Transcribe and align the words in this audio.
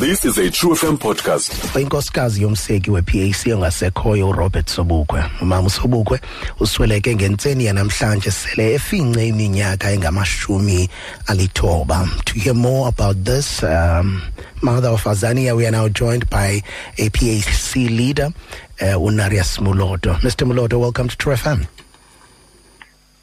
This 0.00 0.24
is 0.24 0.38
a 0.38 0.50
True 0.50 0.74
FM 0.74 0.96
podcast. 0.98 1.76
inkosikazi 1.80 2.42
yomseki 2.42 2.90
we-PAC 2.90 3.52
ongasekhoyo 3.54 4.28
uRobert 4.28 4.68
Sobukwe 4.70 5.24
umama 5.40 5.70
Sobukwe 5.70 6.20
usweleke 6.60 7.14
ngentseni 7.14 7.64
yanamhlanje 7.64 8.30
sele 8.30 8.74
efince 8.74 9.28
iminyaka 9.28 9.90
engamashumi 9.90 10.88
alithoba 11.26 12.08
to 12.24 12.34
hear 12.34 12.54
more 12.54 12.88
about 12.88 13.24
this 13.24 13.62
um, 13.62 14.22
mother 14.62 14.88
of 14.90 15.04
Azania 15.06 15.56
we 15.56 15.66
are 15.66 15.72
now 15.72 15.88
joined 15.88 16.28
by 16.30 16.62
a 16.98 17.08
PAC 17.10 17.76
leader 17.76 18.32
uh, 18.80 18.98
Unarius 18.98 19.58
Moloto 19.58 20.14
Mr 20.20 20.46
Moloto 20.46 20.78
welcome 20.80 21.08
to 21.08 21.16
True 21.16 21.34
FM 21.34 21.66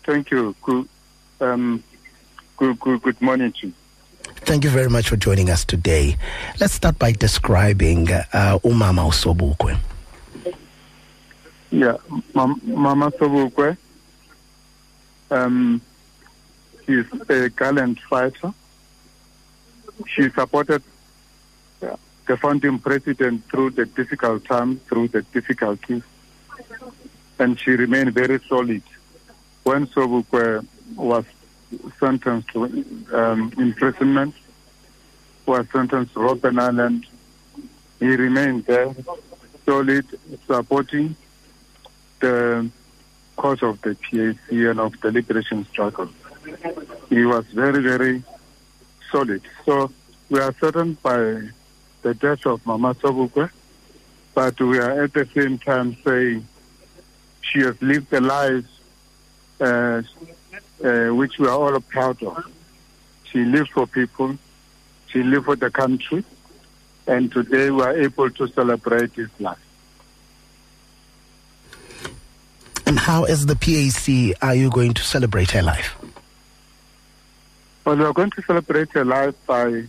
Thank 0.05 0.29
you. 0.29 0.55
Good, 0.61 0.87
um, 1.41 1.83
good, 2.57 2.79
good, 2.79 3.01
good 3.01 3.19
morning 3.23 3.51
to 3.53 3.67
you. 3.67 3.73
Thank 4.41 4.63
you 4.63 4.69
very 4.69 4.89
much 4.89 5.09
for 5.09 5.15
joining 5.15 5.49
us 5.49 5.65
today. 5.65 6.17
Let's 6.59 6.73
start 6.73 6.99
by 6.99 7.11
describing 7.13 8.11
uh, 8.11 8.59
Umama 8.63 9.09
Usobukwe. 9.09 9.77
Yeah, 11.71 11.97
Mam- 12.33 12.61
Mama 12.63 13.11
Sobukwe. 13.11 13.75
Um, 15.31 15.81
she's 16.85 17.05
a 17.29 17.49
gallant 17.49 17.99
fighter. 18.01 18.53
She 20.07 20.29
supported 20.29 20.83
uh, 21.81 21.95
the 22.27 22.37
founding 22.37 22.77
president 22.79 23.43
through 23.49 23.71
the 23.71 23.85
difficult 23.85 24.45
times, 24.45 24.79
through 24.83 25.07
the 25.07 25.23
difficulties, 25.23 26.03
and 27.39 27.59
she 27.59 27.71
remained 27.71 28.13
very 28.13 28.39
solid. 28.47 28.83
When 29.63 29.87
Sobukwe 29.87 30.65
was 30.95 31.25
sentenced 31.99 32.49
to 32.49 32.63
um, 33.13 33.51
imprisonment, 33.57 34.35
was 35.45 35.67
sentenced 35.71 36.13
to 36.13 36.19
Robben 36.19 36.59
Island, 36.59 37.05
he 37.99 38.07
remained 38.07 38.65
there, 38.65 38.93
solid, 39.65 40.05
supporting 40.45 41.15
the 42.19 42.69
cause 43.37 43.61
of 43.63 43.81
the 43.81 43.95
PAC 43.95 44.51
and 44.51 44.79
of 44.79 44.99
the 45.01 45.11
liberation 45.11 45.65
struggle. 45.65 46.09
He 47.09 47.23
was 47.25 47.45
very, 47.47 47.81
very 47.81 48.23
solid. 49.11 49.41
So 49.65 49.91
we 50.29 50.39
are 50.39 50.53
saddened 50.59 51.01
by 51.01 51.49
the 52.01 52.13
death 52.13 52.45
of 52.45 52.65
Mama 52.65 52.93
Sobukwe, 52.95 53.49
but 54.33 54.59
we 54.59 54.77
are 54.79 55.03
at 55.03 55.13
the 55.13 55.27
same 55.33 55.57
time 55.57 55.97
saying 56.03 56.47
she 57.41 57.59
has 57.59 57.81
lived 57.81 58.11
a 58.13 58.21
life 58.21 58.65
uh, 59.59 60.01
uh, 60.83 61.07
which 61.09 61.37
we 61.39 61.47
are 61.47 61.51
all 61.51 61.79
proud 61.79 62.21
of. 62.23 62.43
She 63.23 63.43
lived 63.43 63.71
for 63.71 63.87
people, 63.87 64.37
she 65.07 65.23
lived 65.23 65.45
for 65.45 65.55
the 65.55 65.69
country, 65.69 66.23
and 67.07 67.31
today 67.31 67.69
we 67.71 67.81
are 67.81 67.97
able 67.97 68.29
to 68.29 68.47
celebrate 68.47 69.15
this 69.15 69.29
life. 69.39 69.59
And 72.85 72.99
how, 72.99 73.23
as 73.23 73.45
the 73.45 73.55
PAC, 73.55 74.37
are 74.41 74.55
you 74.55 74.69
going 74.69 74.93
to 74.93 75.03
celebrate 75.03 75.51
her 75.51 75.61
life? 75.61 75.95
Well, 77.83 77.97
we 77.97 78.03
are 78.03 78.13
going 78.13 78.31
to 78.31 78.41
celebrate 78.43 78.91
her 78.91 79.05
life 79.05 79.35
by 79.45 79.85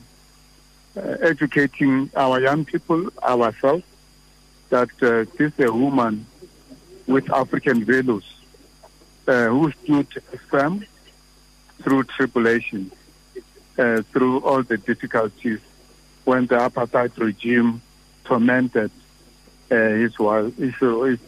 uh, 0.96 1.00
educating 1.20 2.10
our 2.16 2.40
young 2.40 2.64
people, 2.64 3.10
ourselves, 3.22 3.84
that 4.70 4.90
uh, 5.02 5.24
this 5.36 5.52
is 5.58 5.66
a 5.66 5.72
woman 5.72 6.26
with 7.06 7.30
African 7.32 7.84
values 7.84 8.24
who 9.26 9.72
stood 9.82 10.08
firm 10.48 10.84
through 11.82 12.04
tribulation, 12.04 12.90
uh, 13.78 14.02
through 14.12 14.40
all 14.40 14.62
the 14.62 14.78
difficulties 14.78 15.60
when 16.24 16.46
the 16.46 16.56
apartheid 16.56 17.16
regime 17.18 17.80
tormented 18.24 18.90
uh, 19.70 19.74
his, 19.74 20.18
wife, 20.18 20.56
his, 20.56 20.74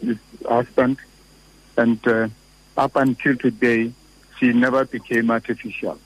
his, 0.01 0.17
husband. 0.47 0.97
And 1.77 2.05
uh, 2.07 2.27
up 2.77 2.95
until 2.95 3.35
today, 3.37 3.93
she 4.37 4.53
never 4.53 4.85
became 4.85 5.31
artificial. 5.31 5.97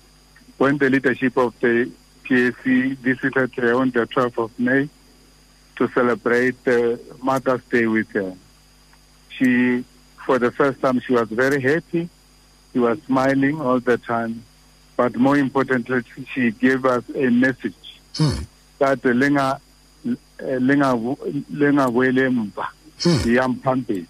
When 0.58 0.78
the 0.78 0.90
leadership 0.90 1.38
of 1.38 1.60
the 1.60 1.92
PAC 2.24 2.64
visited 2.98 3.56
her 3.56 3.76
on 3.76 3.92
the 3.92 4.08
12th 4.08 4.44
of 4.44 4.60
May 4.60 4.90
to 5.76 5.88
celebrate 5.90 6.68
uh, 6.68 6.98
Mother's 7.22 7.64
Day 7.66 7.88
with 7.88 8.10
her, 8.12 8.36
she, 9.30 9.84
for 10.26 10.40
the 10.40 10.52
first 10.52 10.82
time, 10.82 11.00
she 11.00 11.14
was 11.14 11.30
very 11.30 11.62
happy. 11.62 12.10
She 12.72 12.80
was 12.80 12.98
smiling 13.06 13.60
all 13.62 13.80
the 13.80 13.98
time. 13.98 14.44
But 14.96 15.16
more 15.16 15.38
importantly, 15.38 16.04
she 16.34 16.52
gave 16.52 16.86
us 16.86 17.04
a 17.16 17.30
message 17.30 17.74
Hmm. 18.18 18.44
that 18.80 19.00
uh, 19.04 19.10
lenga 19.10 19.60
lenga 20.40 21.18
lenga 21.52 21.92
wele 21.92 22.30
mva 22.30 22.68
Hmm. 23.02 23.30
yam. 23.30 24.06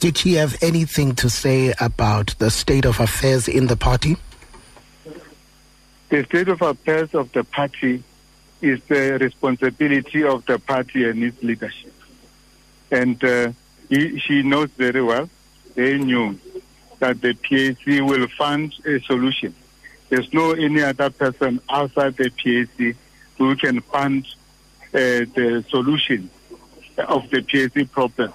Did 0.00 0.18
she 0.18 0.34
have 0.34 0.56
anything 0.60 1.14
to 1.14 1.30
say 1.30 1.72
about 1.80 2.34
the 2.38 2.50
state 2.50 2.84
of 2.84 3.00
affairs 3.00 3.48
in 3.48 3.68
the 3.68 3.76
party? 3.76 4.16
The 6.10 6.24
state 6.24 6.48
of 6.48 6.60
affairs 6.60 7.14
of 7.14 7.32
the 7.32 7.44
party 7.44 8.02
is 8.60 8.80
the 8.88 9.18
responsibility 9.18 10.24
of 10.24 10.44
the 10.46 10.58
party 10.58 11.08
and 11.08 11.22
its 11.22 11.42
leadership. 11.42 11.93
And 12.90 13.22
uh, 13.24 13.52
he, 13.88 14.18
she 14.18 14.42
knows 14.42 14.70
very 14.70 15.02
well, 15.02 15.28
they 15.74 15.98
knew 15.98 16.38
that 16.98 17.20
the 17.20 17.34
PAC 17.34 17.86
will 17.86 18.28
fund 18.28 18.74
a 18.86 19.00
solution. 19.00 19.54
There's 20.08 20.32
no 20.32 20.52
any 20.52 20.82
other 20.82 21.10
person 21.10 21.60
outside 21.68 22.16
the 22.16 22.30
PAC 22.30 22.96
who 23.38 23.56
can 23.56 23.80
fund 23.80 24.26
uh, 24.94 25.26
the 25.34 25.64
solution 25.68 26.30
of 26.98 27.28
the 27.30 27.42
PAC 27.42 27.90
problem. 27.90 28.32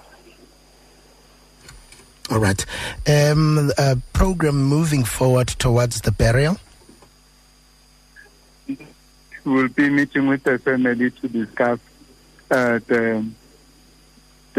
All 2.29 2.39
right. 2.39 2.63
Um, 3.07 3.71
a 3.77 3.97
program 4.13 4.61
moving 4.63 5.03
forward 5.03 5.47
towards 5.47 6.01
the 6.01 6.11
burial. 6.11 6.57
We 8.67 8.77
will 9.45 9.69
be 9.69 9.89
meeting 9.89 10.27
with 10.27 10.43
the 10.43 10.59
family 10.59 11.09
to 11.09 11.27
discuss 11.27 11.79
uh, 12.51 12.79
the, 12.85 13.25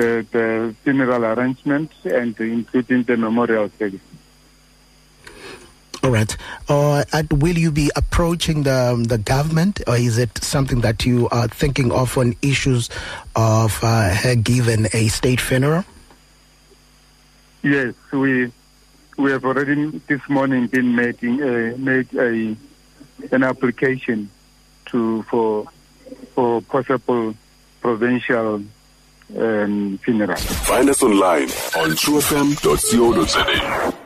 the 0.00 0.27
the 0.33 0.75
funeral 0.83 1.25
arrangements 1.25 1.94
and 2.05 2.38
including 2.41 3.03
the 3.05 3.16
memorial 3.16 3.71
service. 3.78 4.00
All 6.03 6.11
right. 6.11 6.34
Uh, 6.66 7.05
and 7.12 7.31
will 7.43 7.59
you 7.59 7.71
be 7.71 7.91
approaching 7.94 8.62
the 8.62 9.05
the 9.06 9.19
government, 9.19 9.83
or 9.87 9.97
is 9.97 10.16
it 10.16 10.43
something 10.43 10.81
that 10.81 11.05
you 11.05 11.28
are 11.28 11.49
thinking 11.49 11.93
of 11.93 12.16
on 12.16 12.34
issues 12.41 12.89
of 13.37 13.78
uh, 13.83 14.15
her 14.15 14.34
given 14.34 14.89
a 14.94 15.09
state 15.09 15.41
funeral? 15.41 15.84
Yes, 17.62 17.94
we 18.12 18.50
we 19.19 19.31
have 19.31 19.44
already 19.44 20.00
this 20.09 20.27
morning 20.31 20.69
been 20.69 20.97
making 20.97 21.43
a, 21.43 21.77
made 21.77 22.09
a 22.15 22.56
an 23.31 23.43
application 23.43 24.31
to 24.87 25.22
for 25.25 25.66
for 26.34 26.62
possible 26.62 27.34
provincial 27.83 28.65
um, 29.37 29.99
funeral. 30.05 30.37
Find 30.37 30.89
us 30.89 31.03
online 31.03 31.49
on 31.77 31.97
truefm.co.za. 31.97 34.00